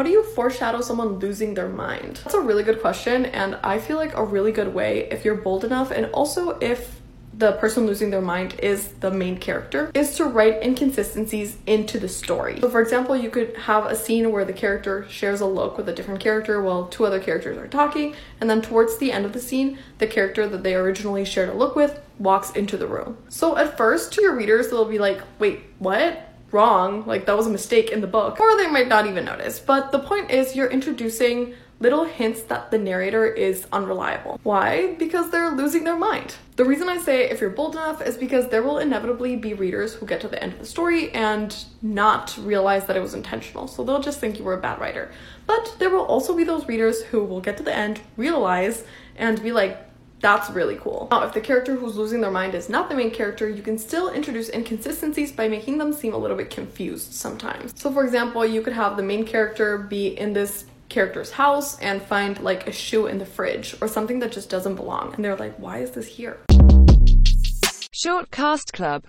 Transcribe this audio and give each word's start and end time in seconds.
How 0.00 0.04
do 0.04 0.10
you 0.10 0.22
foreshadow 0.22 0.80
someone 0.80 1.18
losing 1.18 1.52
their 1.52 1.68
mind? 1.68 2.22
That's 2.24 2.34
a 2.34 2.40
really 2.40 2.62
good 2.62 2.80
question, 2.80 3.26
and 3.26 3.56
I 3.62 3.78
feel 3.78 3.98
like 3.98 4.16
a 4.16 4.24
really 4.24 4.50
good 4.50 4.72
way 4.72 5.06
if 5.10 5.26
you're 5.26 5.34
bold 5.34 5.62
enough, 5.62 5.90
and 5.90 6.06
also 6.12 6.58
if 6.60 7.02
the 7.36 7.52
person 7.52 7.84
losing 7.84 8.08
their 8.08 8.22
mind 8.22 8.58
is 8.60 8.88
the 9.00 9.10
main 9.10 9.36
character, 9.36 9.90
is 9.92 10.16
to 10.16 10.24
write 10.24 10.62
inconsistencies 10.62 11.58
into 11.66 11.98
the 11.98 12.08
story. 12.08 12.62
So, 12.62 12.70
for 12.70 12.80
example, 12.80 13.14
you 13.14 13.28
could 13.28 13.54
have 13.58 13.84
a 13.84 13.94
scene 13.94 14.32
where 14.32 14.46
the 14.46 14.54
character 14.54 15.06
shares 15.10 15.42
a 15.42 15.46
look 15.46 15.76
with 15.76 15.86
a 15.86 15.92
different 15.92 16.20
character 16.20 16.62
while 16.62 16.86
two 16.86 17.04
other 17.04 17.20
characters 17.20 17.58
are 17.58 17.68
talking, 17.68 18.14
and 18.40 18.48
then 18.48 18.62
towards 18.62 18.96
the 18.96 19.12
end 19.12 19.26
of 19.26 19.34
the 19.34 19.38
scene, 19.38 19.78
the 19.98 20.06
character 20.06 20.48
that 20.48 20.62
they 20.62 20.74
originally 20.74 21.26
shared 21.26 21.50
a 21.50 21.54
look 21.54 21.76
with 21.76 22.00
walks 22.18 22.52
into 22.52 22.78
the 22.78 22.86
room. 22.86 23.18
So, 23.28 23.58
at 23.58 23.76
first, 23.76 24.14
to 24.14 24.22
your 24.22 24.34
readers, 24.34 24.70
they'll 24.70 24.86
be 24.86 24.98
like, 24.98 25.20
wait, 25.38 25.60
what? 25.78 26.26
Wrong, 26.52 27.06
like 27.06 27.26
that 27.26 27.36
was 27.36 27.46
a 27.46 27.50
mistake 27.50 27.90
in 27.90 28.00
the 28.00 28.06
book, 28.06 28.40
or 28.40 28.56
they 28.56 28.66
might 28.66 28.88
not 28.88 29.06
even 29.06 29.24
notice. 29.24 29.60
But 29.60 29.92
the 29.92 29.98
point 30.00 30.30
is, 30.30 30.56
you're 30.56 30.70
introducing 30.70 31.54
little 31.80 32.04
hints 32.04 32.42
that 32.42 32.70
the 32.70 32.78
narrator 32.78 33.26
is 33.26 33.66
unreliable. 33.72 34.38
Why? 34.42 34.94
Because 34.98 35.30
they're 35.30 35.50
losing 35.50 35.84
their 35.84 35.96
mind. 35.96 36.34
The 36.56 36.64
reason 36.66 36.90
I 36.90 36.98
say 36.98 37.30
if 37.30 37.40
you're 37.40 37.48
bold 37.48 37.74
enough 37.74 38.02
is 38.02 38.18
because 38.18 38.48
there 38.48 38.62
will 38.62 38.78
inevitably 38.78 39.36
be 39.36 39.54
readers 39.54 39.94
who 39.94 40.04
get 40.04 40.20
to 40.20 40.28
the 40.28 40.42
end 40.42 40.52
of 40.52 40.58
the 40.58 40.66
story 40.66 41.10
and 41.12 41.56
not 41.80 42.36
realize 42.38 42.84
that 42.84 42.96
it 42.96 43.00
was 43.00 43.14
intentional. 43.14 43.66
So 43.66 43.82
they'll 43.82 44.02
just 44.02 44.20
think 44.20 44.38
you 44.38 44.44
were 44.44 44.58
a 44.58 44.60
bad 44.60 44.78
writer. 44.78 45.10
But 45.46 45.76
there 45.78 45.88
will 45.88 46.04
also 46.04 46.36
be 46.36 46.44
those 46.44 46.68
readers 46.68 47.02
who 47.02 47.24
will 47.24 47.40
get 47.40 47.56
to 47.56 47.62
the 47.62 47.74
end, 47.74 48.00
realize, 48.18 48.84
and 49.16 49.42
be 49.42 49.52
like, 49.52 49.89
that's 50.20 50.50
really 50.50 50.76
cool. 50.76 51.08
Now, 51.10 51.24
if 51.24 51.32
the 51.32 51.40
character 51.40 51.74
who's 51.74 51.96
losing 51.96 52.20
their 52.20 52.30
mind 52.30 52.54
is 52.54 52.68
not 52.68 52.88
the 52.88 52.94
main 52.94 53.10
character, 53.10 53.48
you 53.48 53.62
can 53.62 53.78
still 53.78 54.10
introduce 54.10 54.50
inconsistencies 54.50 55.32
by 55.32 55.48
making 55.48 55.78
them 55.78 55.92
seem 55.92 56.12
a 56.12 56.18
little 56.18 56.36
bit 56.36 56.50
confused 56.50 57.14
sometimes. 57.14 57.72
So, 57.74 57.90
for 57.90 58.04
example, 58.04 58.44
you 58.44 58.60
could 58.60 58.74
have 58.74 58.96
the 58.96 59.02
main 59.02 59.24
character 59.24 59.78
be 59.78 60.08
in 60.18 60.34
this 60.34 60.66
character's 60.90 61.30
house 61.30 61.78
and 61.78 62.02
find 62.02 62.38
like 62.40 62.66
a 62.66 62.72
shoe 62.72 63.06
in 63.06 63.18
the 63.18 63.24
fridge 63.24 63.74
or 63.80 63.88
something 63.88 64.18
that 64.18 64.32
just 64.32 64.50
doesn't 64.50 64.74
belong. 64.74 65.14
And 65.14 65.24
they're 65.24 65.36
like, 65.36 65.56
why 65.56 65.78
is 65.78 65.92
this 65.92 66.06
here? 66.06 66.38
Short 67.92 68.30
Cast 68.30 68.72
Club 68.72 68.98